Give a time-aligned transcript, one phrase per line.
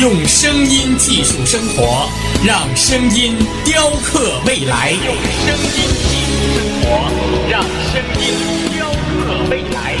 [0.00, 2.08] 用声音技术生活，
[2.42, 3.36] 让声音
[3.66, 4.92] 雕刻未来。
[4.92, 5.14] 用
[5.44, 5.76] 声音
[6.08, 6.88] 技术生活，
[7.50, 7.60] 让
[7.92, 8.24] 声音
[8.72, 8.94] 雕刻
[9.50, 10.00] 未来。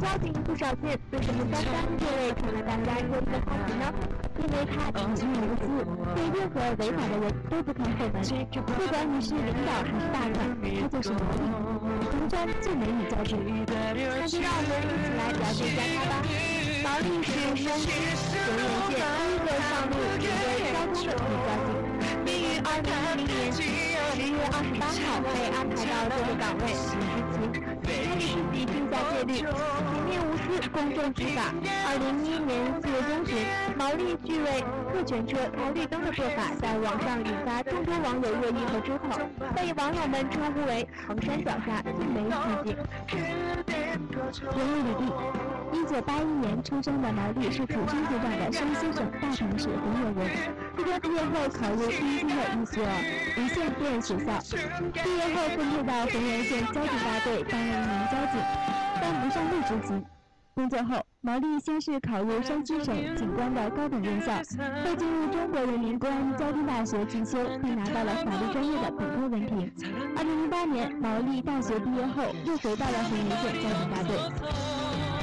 [0.00, 3.84] 交警不少见，为什么三三这位成了大家热议的话题呢？
[4.38, 5.62] 因为他平静无私，
[6.14, 8.14] 对任何违法的人都不看后门。
[8.66, 11.42] 不管你是领导还是大款，他就是毛利，
[12.10, 13.32] 红砖最美女交警。
[13.66, 16.12] 那就让我们一起来了解一下他吧。
[16.84, 20.38] 毛利是山西浑源县第一个上路指挥
[20.70, 21.72] 交通的女交警，
[22.24, 23.96] 并于二零一零年十月
[24.52, 27.75] 二十八号被安排到这个岗位履执勤。
[28.04, 29.46] 他为自己定下戒律，铁
[30.06, 31.52] 面无私，公正执法。
[31.86, 33.38] 二零一一年四月中旬，
[33.76, 39.10] 毛利拒为特权车开绿灯的做法在网上引发众多网友热议和追捧，
[39.54, 42.30] 被网友们称呼为“衡山脚下最美女
[42.64, 42.76] 警”。
[44.56, 50.65] 人物履历：一九八一年出生的毛利是土生土长的山西省大同市浑源人。
[50.76, 52.84] 初中毕业后考入天津的一所
[53.38, 54.38] 无线电学校，
[54.92, 58.38] 毕业后分配到浑源县交警大队担任一名交警，
[59.00, 60.04] 但不上路执勤。
[60.54, 64.36] 工作后，毛利先是考入山西省警官的高等院校，
[64.84, 69.72] 后进入中国人民公安交通大学进修，并拿到了法律专业的本科文凭。
[70.14, 74.14] 二零零八年，毛利大学毕业后又回到了浑源县交警大队。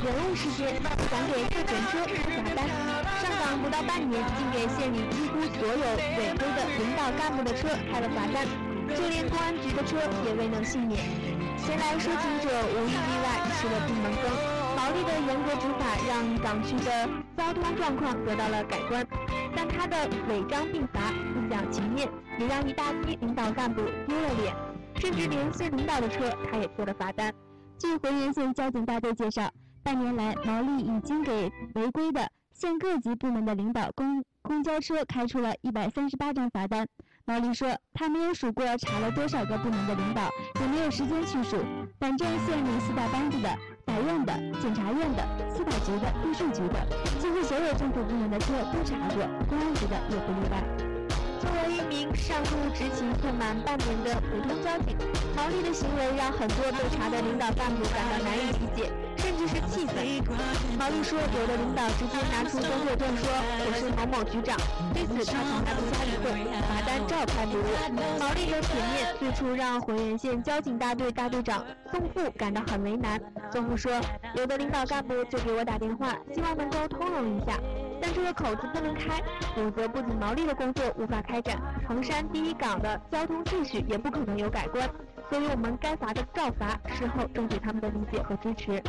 [0.04, 2.66] 人物事件，讲给特权车开罚单，
[3.62, 5.86] 不到半年，竟给县里几乎所有
[6.18, 8.46] 违规的领导干部的车开了罚单，
[8.96, 11.00] 就连公安局的车也未能幸免。
[11.58, 14.24] 前来说情者无一例外吃了闭门羹。
[14.76, 19.06] 毛利的严格执法让港区的交通状况得到了改观，
[19.56, 19.96] 但他的
[20.28, 21.00] 违章并罚、
[21.34, 24.54] 不讲情面，也让一大批领导干部丢了脸，
[24.96, 27.34] 甚至连县领导的车他也贴了罚单。
[27.80, 29.50] 据浑源县交警大队介绍。
[29.86, 32.26] 半年来，毛利已经给违规的
[32.64, 36.88] 县各级部门的领导公公交车开出了一百三十八张罚单。
[37.26, 40.30] 毛利说，他没有数过查了多少个部门的领导，
[40.62, 41.58] 也没有时间去数。
[42.00, 43.50] 反正县里四大班子的、
[43.86, 44.32] 法院的、
[44.62, 46.88] 检察院的、司法局的、地税局的，
[47.20, 50.64] 几乎所有政府部门的车都查过，公安局的也不例外。
[51.42, 54.96] 作为一名上路执勤不满半年的普通交警，
[55.36, 58.90] 毛利的行为让很多被查的领导干部感到难以理解，
[60.78, 63.30] 毛利说，有的领导直接拿出工作证说
[63.66, 64.58] 我是某某局长，
[64.94, 66.26] 对此他从来不加理会，
[66.68, 67.64] 罚单照开不误。
[68.20, 73.22] 毛利的铁面最初让浑源县交警大队大队长宋富感到很为难。
[73.52, 73.92] 宋富说，
[74.36, 77.60] 有的领导干部就给我打电话，希望能够通融一下。
[78.02, 79.22] 但这个口子不能开，
[79.56, 84.90] 否则不仅毛利的工作无法开展，衡山第一港的交通秩序也不可能有改观。
[85.34, 88.80] 所以我们该罚的照罚，事后争取他们的理解和支持。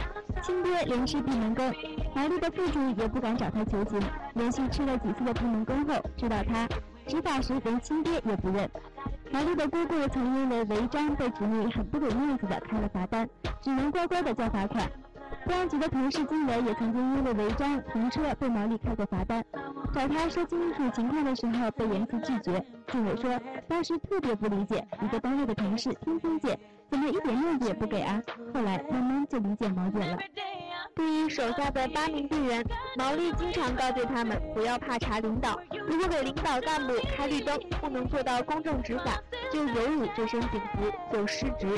[0.42, 1.74] 亲爹连吃闭门羹，
[2.14, 3.98] 毛利的父亲也不敢找他求情，
[4.34, 6.68] 连续吃了几次的闭门羹后，知道他
[7.06, 8.70] 执法时连亲爹也不认。
[9.32, 13.26] 毛利的姑姑曾因为违章被侄女很不给面子的开了罚单，
[13.62, 14.86] 只能乖乖的交罚款。
[15.46, 19.42] 公安局的同事金伟也曾经因为违章停车被毛利开过罚单，
[19.94, 22.60] 找他说清楚情况的时候被严词拒绝。
[22.88, 26.58] 金伟说，当时特别不理解，一个单位的同事天天见，
[26.90, 28.20] 怎么一点面子也不给啊？
[28.52, 30.18] 后来慢慢就理解毛姐了。
[30.96, 32.64] 对于手下的八名队员，
[32.96, 35.56] 毛利经常告诫他们不要怕查领导，
[35.86, 39.12] 如果给领导干部开绿灯，不能做到公正执法，
[39.52, 41.68] 就有辱这身警服，就失职。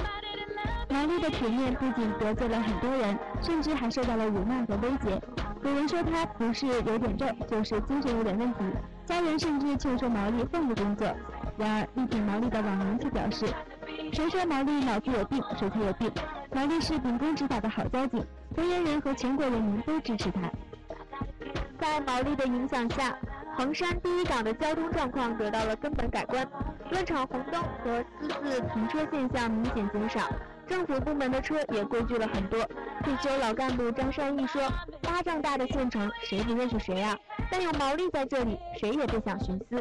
[0.89, 5.21] 毛利的铁面不仅得罪了很多人，甚至还受到了辱骂和威胁。
[5.67, 8.61] 有人说他不是有点正，就是精神有点问题，
[9.05, 11.09] 家人甚至劝说毛利换个工作。
[11.59, 13.47] 然而，力挺毛利的网民却表示
[14.15, 16.09] ：“谁说毛利脑子有病，谁才有病。
[16.53, 18.25] 毛利是秉公执法的好交警，
[18.55, 20.43] 同源人和全国人民都支持他。”
[21.81, 23.19] 在毛利的影响下，
[23.57, 26.47] 衡山第一港的交通状况得到了根本改观，
[26.93, 30.21] 乱闯红灯和私自停车现象明显减少，
[30.69, 32.61] 政府部门的车也规矩了很多。
[33.07, 34.61] 退休老干部张山义说
[35.01, 37.17] ：“巴掌大的县城，谁不认识谁啊？
[37.49, 39.81] 但有毛利在这里，谁也不想徇私。”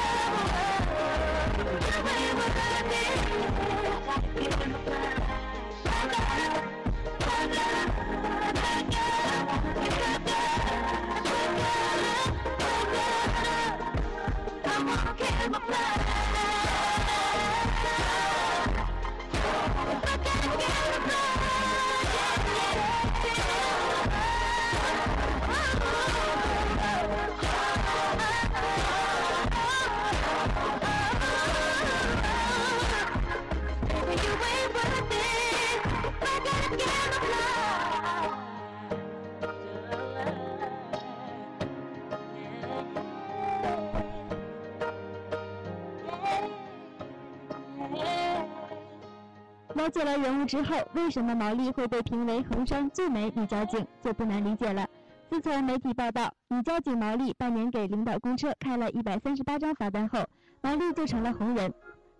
[49.75, 54.85] 了解了人物之后，为什么毛利会被评为衡山最美女交警，就不难理解了。
[55.29, 60.25] 自从媒体报道女交警毛利半年给领导公车开了一百三十八张罚单后，
[60.61, 61.73] 毛利就成了红人。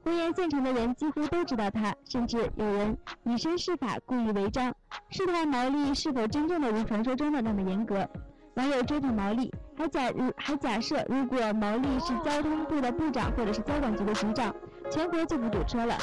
[0.04, 4.74] 红岩县城的人几乎都知道他，甚至有人以身试法，故意违章，
[5.10, 8.08] 试探毛利是否真正的如传说中的那么严格。
[8.56, 14.56] 网友追捧毛利，还假如还假设，如果毛利是交通部的部长或者是交管局的局长，
[14.90, 15.96] 全国就不堵车了。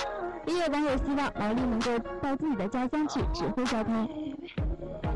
[0.49, 4.09] 也有网友希望毛利能够到自己的家乡去指挥交通。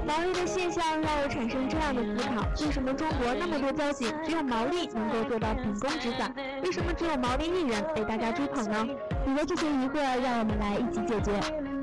[0.06, 6.30] 毛利的现象让我产生这样的思考：为什么中国那么多交警，只有毛利能够做到秉公执法？
[6.62, 8.86] 为什么只有毛利一人被大家追捧呢？
[9.26, 11.32] 有了这些疑惑，让我们来一起解决。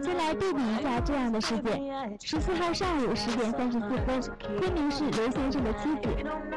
[0.02, 4.22] 先来对比一下这样的事件：十四号上午十点三十四分，
[4.60, 6.10] 昆明市刘先生的妻子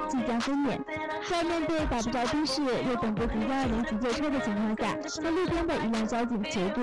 [0.09, 0.79] 即将分娩，
[1.29, 6.83] 在面对打不着的士又等不及幺二零急救车的情况下，在路边的一辆交警求助，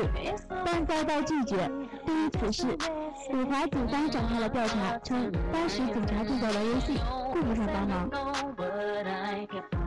[0.66, 1.70] 但遭到拒绝。
[2.06, 2.78] 对于此事，
[3.28, 6.98] 鲁华警方展开了调查，称当时警察正在玩游戏，
[7.34, 8.10] 顾不上帮忙。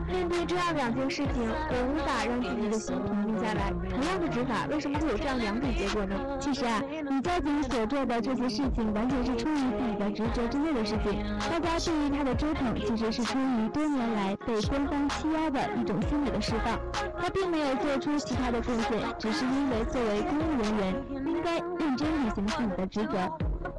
[0.07, 3.73] 面对这样两件事情，我无法让自己的心平静下来。
[3.89, 6.15] 同样的执法，为什么会有这样两种结果呢？
[6.39, 11.23] 其实啊，女交警所做的这些事情，完全是出于自己的职责之内的事情。
[11.49, 16.79] 大家对于她的追捧，其实是出于多年来被官方欺压的一种心理的释放。
[17.19, 23.29] 她并没有做出其他的贡献，只是因为作为公务人员，该认真履行自己的职责。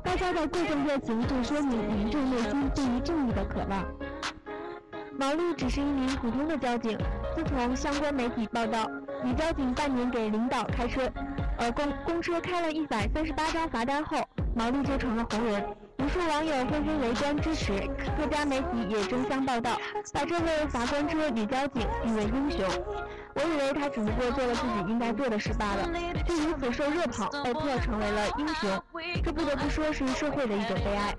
[0.03, 3.85] 大家的过分热情，正说明民众内心对于正义的渴望。
[5.17, 6.99] 毛利只是一名普通的交警。
[7.35, 8.91] 自从相关媒体报道，
[9.23, 11.09] 女交警半年给领导开车，
[11.59, 14.19] 呃公公车开了一百三十八张罚单后，
[14.55, 15.65] 毛利就成了红人。
[15.99, 17.73] 无数网友纷纷围观支持，
[18.19, 19.79] 各家媒体也争相报道，
[20.13, 22.69] 把这位罚官车女交警誉为英雄。
[23.35, 25.89] 我以为他只不过做了自己应该做的事罢了，
[26.27, 28.83] 却因此受热捧，被迫成为了英雄。
[29.23, 31.17] 这不得不说是社会的一种悲哀。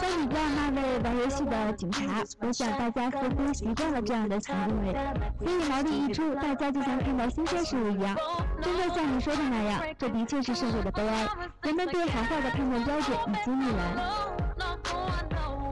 [0.00, 4.92] 相比较那位玩游戏的警察，我想大家似乎习惯了这样的行为，
[5.38, 8.16] 所以毛利一出，大家就像看到新鲜事物一样。
[8.62, 11.28] 真的像你说的那样，这的确是社会的悲哀。
[11.62, 14.29] 人们对好坏的判断标准已经逆来。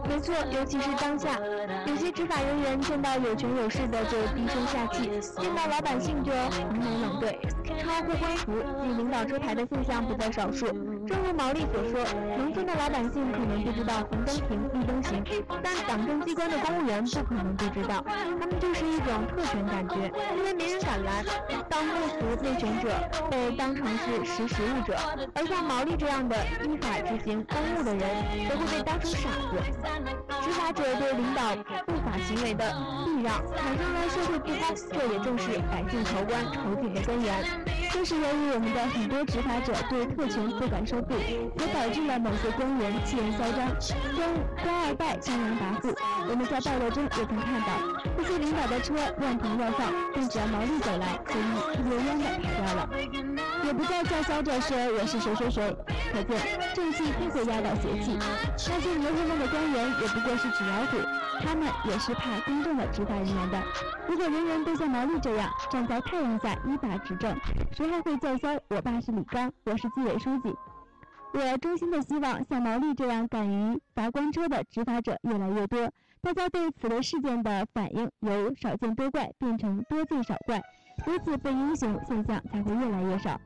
[0.08, 1.38] 没错，尤其是当下，
[1.86, 5.10] 有些执法人员见到有权有势的就低声下气，
[5.40, 7.38] 见到老百姓就横眉冷对，
[7.78, 10.66] 超护官服、挤领导出牌的现象不在少数。
[11.08, 12.04] 正如毛利所说，
[12.36, 15.24] 农村的老百姓可能不知道红灯停、绿灯行，
[15.62, 18.04] 但党政机关的公务员不可能不知道，
[18.38, 21.24] 他们就是一种特权感觉，因为没人敢拦。
[21.70, 22.90] 当不服内选者
[23.30, 24.98] 被当成是识时务者，
[25.34, 29.56] 而像毛利这样的依法执行公务的人，则会被当成傻子。
[30.42, 32.64] 执法者对领导不法行为的
[33.06, 37.87] 避让，产生了社会不公，这也正是百姓求官求警的根源。
[37.90, 43.68] 正是由于我们的很多执法者对特权不敢收费，也导致了某些官员气焰嚣张，
[44.14, 44.28] 官
[44.62, 45.94] 官二代张扬跋扈。
[46.28, 47.68] 我们在报道中也曾看到，
[48.20, 51.34] 一些领导的车乱停乱放，但只要毛利走来，就
[51.80, 52.88] 一溜烟的跑掉了，
[53.68, 55.76] 也不再叫嚣着说我是谁谁谁。
[56.10, 56.38] 可见
[56.74, 60.96] 正气不会压倒邪气，那些牛头们的官员也不过是纸老虎，
[61.44, 63.62] 他们也是怕公正的执法人员的。
[64.08, 67.36] 如果人人都像毛利这样站在太阳下依法执政，
[67.70, 70.54] 谁还会叫嚣“我爸是李刚，我是纪委书记”？
[71.34, 80.62] 我衷心的希望像毛利这样敢于罚官车的执法者越来越多，大家对此类事件的反应由少见多怪变成多见少怪，
[81.06, 83.40] 如此被英雄现象才会越来越少。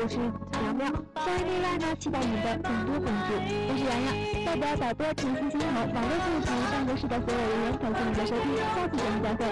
[0.00, 0.86] 我是喵喵。
[1.16, 1.26] 此
[1.60, 3.34] 外呢期待你的更多关注，
[3.66, 4.14] 我是洋洋，
[4.46, 9.42] 代表导播陈思欣和网络部及办公室的所有人员，感谢您的收听，下次节目再会。